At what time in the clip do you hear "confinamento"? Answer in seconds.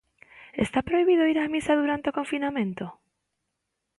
2.19-2.85